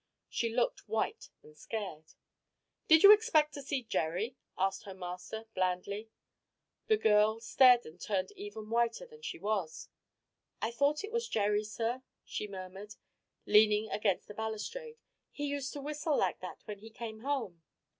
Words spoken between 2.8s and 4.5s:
"Did you expect to see Jerry?"